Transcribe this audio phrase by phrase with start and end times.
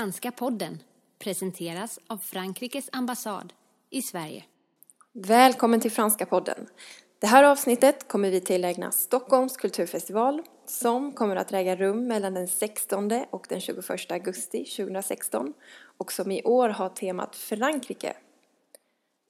[0.00, 0.82] Franska podden
[1.18, 3.52] presenteras av Frankrikes ambassad
[3.90, 4.44] i Sverige.
[5.12, 6.66] Välkommen till Franska podden.
[7.18, 12.48] Det här avsnittet kommer vi tillägna Stockholms kulturfestival som kommer att äga rum mellan den
[12.48, 15.52] 16 och den 21 augusti 2016
[15.98, 18.16] och som i år har temat Frankrike.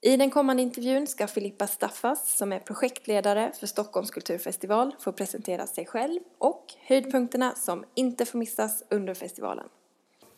[0.01, 5.67] I den kommande intervjun ska Filippa Staffas, som är projektledare för Stockholms kulturfestival, få presentera
[5.67, 9.67] sig själv och höjdpunkterna som inte får missas under festivalen.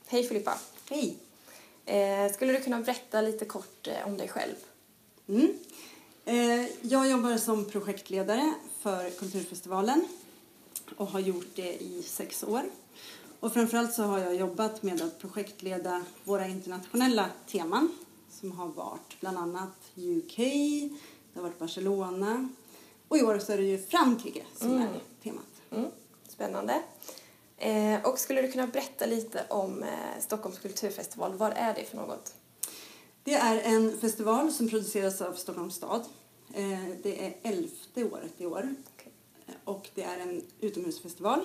[0.08, 0.58] Hej Filippa!
[0.90, 1.18] Hej!
[1.86, 4.56] Eh, skulle du kunna berätta lite kort eh, om dig själv?
[5.28, 5.58] Mm.
[6.26, 10.08] Eh, jag jobbar som projektledare för Kulturfestivalen
[10.98, 12.64] och har gjort det i sex år.
[13.40, 17.92] Och framförallt så har jag jobbat med att projektleda våra internationella teman
[18.30, 20.90] som har varit bland annat UK, det
[21.36, 22.50] har varit Barcelona
[23.08, 24.82] och i år så är det ju Frankrike som mm.
[24.82, 25.62] är temat.
[25.72, 25.92] Mm.
[26.28, 26.82] Spännande.
[27.64, 31.34] Eh, och skulle du kunna berätta lite om eh, Stockholms kulturfestival?
[31.38, 32.36] Vad är det för något?
[33.24, 36.04] Det är en festival som produceras av Stockholms stad.
[36.54, 38.76] Eh, det är elfte året i år.
[38.96, 39.12] Okay.
[39.64, 41.40] Och det är en utomhusfestival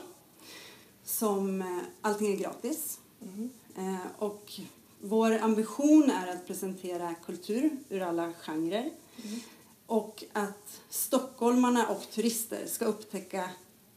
[1.04, 2.98] som eh, allting är gratis.
[3.22, 3.50] Mm.
[3.76, 4.52] Eh, och
[5.00, 8.90] vår ambition är att presentera kultur ur alla genrer
[9.24, 9.40] mm.
[9.86, 13.50] och att stockholmarna och turister ska upptäcka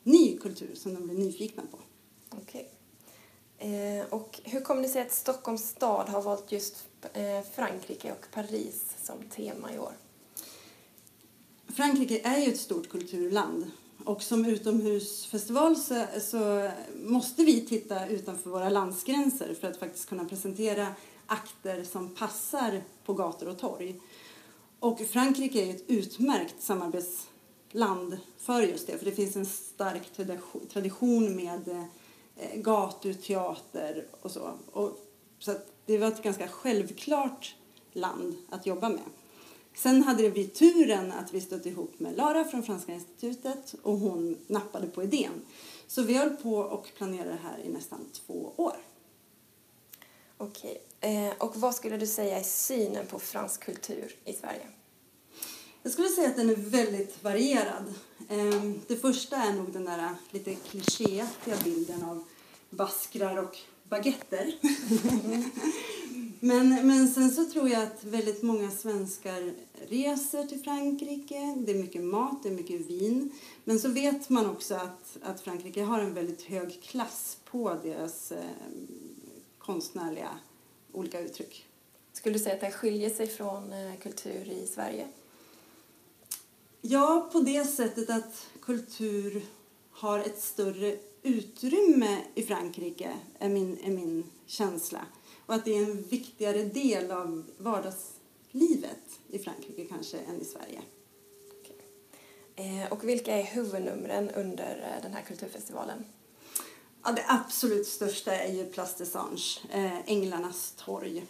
[0.03, 1.78] ny kultur som de blir nyfikna på.
[2.32, 2.72] Okej.
[3.58, 8.26] Eh, och hur kommer det sig att Stockholms stad har valt just eh, Frankrike och
[8.34, 9.94] Paris som tema i år?
[11.68, 13.72] Frankrike är ju ett stort kulturland
[14.06, 20.26] och som utomhusfestival så, så, måste vi titta utanför våra landsgränser för att faktiskt kunna
[20.26, 20.88] presentera
[21.26, 23.96] akter som passar på gator och torg.
[24.80, 30.14] Och Frankrike är ett utmärkt samarbetsland för just det, för det finns en stark
[30.70, 31.84] tradition med eh,
[32.56, 34.52] gatuteater och så.
[34.72, 35.00] Och,
[35.40, 37.56] så det var ett ganska självklart
[37.94, 39.03] land att jobba med.
[39.75, 44.38] Sen hade vi turen att vi stötte ihop med Lara från Franska institutet och hon
[44.47, 45.46] nappade på idén.
[45.88, 48.75] Så vi höll på och planerade det här i nästan två år.
[50.38, 50.81] Okej.
[51.00, 54.68] Eh, och vad skulle du säga är synen på fransk kultur i Sverige?
[55.84, 57.94] Jag skulle säga att den är väldigt varierad.
[58.29, 62.23] Eh, det första är nog den där lite klichéaktiga bilden av
[62.72, 64.54] baskrar och baguetter.
[66.44, 69.54] Men, men sen så tror jag att väldigt många svenskar
[69.88, 71.56] reser till Frankrike.
[71.58, 73.32] Det är mycket mat, det är mycket vin.
[73.64, 78.32] Men så vet man också att, att Frankrike har en väldigt hög klass på deras
[78.32, 78.44] eh,
[79.58, 80.30] konstnärliga
[80.92, 81.66] olika uttryck.
[82.14, 85.08] Skulle du säga att det skiljer sig från eh, kultur i Sverige?
[86.82, 89.46] Ja, på det sättet att kultur
[89.92, 95.06] har ett större utrymme i Frankrike, är min, är min känsla
[95.46, 100.82] och att det är en viktigare del av vardagslivet i Frankrike kanske än i Sverige.
[101.62, 102.76] Okay.
[102.82, 106.06] Eh, och vilka är huvudnumren under eh, den här kulturfestivalen?
[107.04, 111.26] Ja, det absolut största är ju Place des Anges, eh, Änglarnas torg,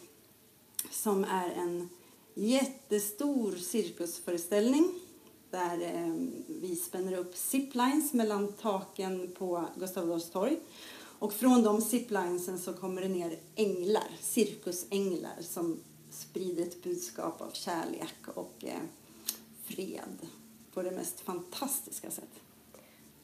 [0.92, 1.90] som är en
[2.34, 4.94] jättestor cirkusföreställning
[5.52, 6.14] där eh,
[6.48, 10.58] vi spänner upp ziplines mellan taken på Gustav Adolfs torg
[11.20, 15.80] och från de ziplinesen så kommer det ner änglar, cirkusänglar som
[16.12, 18.80] sprider ett budskap av kärlek och eh,
[19.66, 20.18] fred
[20.74, 22.30] på det mest fantastiska sätt.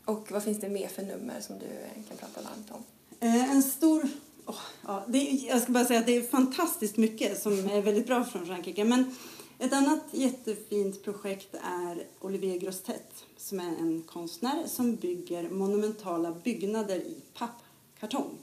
[0.06, 1.66] Och vad finns det mer för nummer som du
[2.08, 2.84] kan prata varmt om?
[3.20, 4.08] Eh, en stor...
[4.46, 8.08] Oh, ja, det jag ska bara säga att det är fantastiskt mycket som är väldigt
[8.08, 8.84] bra från Frankrike.
[8.84, 9.16] Men
[9.60, 16.96] ett annat jättefint projekt är Olivier Grostet som är en konstnär som bygger monumentala byggnader
[16.96, 18.38] i pappkartong.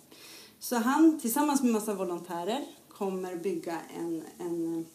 [0.58, 4.86] Så han tillsammans med massa volontärer kommer bygga en, en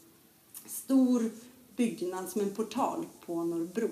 [0.66, 1.32] stor
[1.76, 3.90] byggnad som en portal på Norrbro.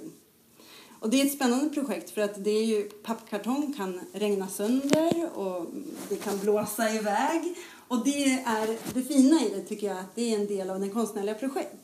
[0.99, 5.29] Och det är ett spännande projekt för att det är ju, pappkartong kan regna sönder
[5.37, 5.65] och
[6.09, 7.55] det kan blåsa iväg.
[7.87, 10.79] Och det är det fina i det tycker jag att det är en del av
[10.79, 11.35] den konstnärliga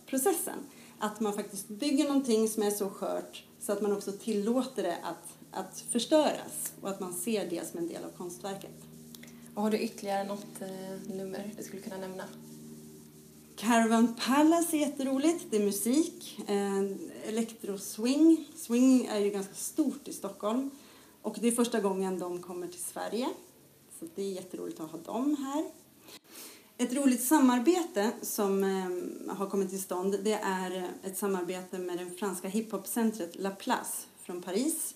[0.05, 0.59] processen.
[0.99, 4.97] Att man faktiskt bygger någonting som är så skört så att man också tillåter det
[5.03, 8.83] att att förstöras och att man ser det som en del av konstverket.
[9.55, 12.23] Och har du ytterligare något eh, nummer du skulle kunna nämna?
[13.55, 15.45] Caravan Palace är jätteroligt.
[15.49, 16.39] Det är musik.
[16.47, 16.81] Eh,
[17.29, 18.45] Electro-swing.
[18.55, 20.69] Swing är ju ganska stort i Stockholm.
[21.21, 23.29] Och det är första gången de kommer till Sverige.
[23.99, 25.82] Så det är jätteroligt att ha dem här.
[26.83, 32.09] Ett roligt samarbete som eh, har kommit till stånd det är ett samarbete med det
[32.19, 34.95] franska hiphopcentret La Place från Paris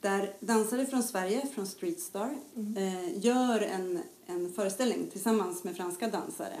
[0.00, 2.38] där dansare från Sverige, från Street Star,
[2.76, 6.56] eh, gör en, en föreställning tillsammans med franska dansare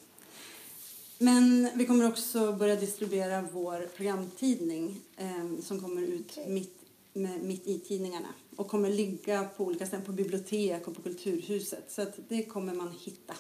[1.24, 6.78] Men vi kommer också börja distribuera vår programtidning eh, som kommer ut mitt,
[7.14, 11.92] med, mitt i tidningarna och kommer ligga på olika ställen, på bibliotek och på Kulturhuset.
[11.92, 13.34] Så att det kommer man hitta.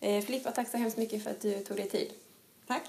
[0.00, 2.08] Eh, Filippa, tack så hemskt mycket för att du tog dig tid.
[2.66, 2.82] Tack!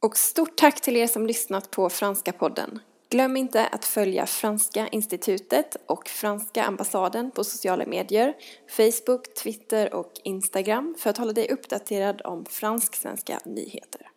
[0.00, 2.80] Och stort tack till er som lyssnat på Franska podden.
[3.10, 8.34] Glöm inte att följa Franska institutet och Franska ambassaden på sociala medier,
[8.68, 14.10] Facebook, Twitter och Instagram för att hålla dig uppdaterad om fransk-svenska nyheter.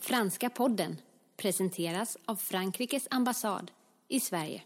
[0.00, 0.96] Franska podden
[1.36, 3.70] presenteras av Frankrikes ambassad
[4.08, 4.62] i Sverige.